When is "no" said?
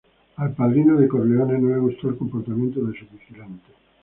1.59-1.69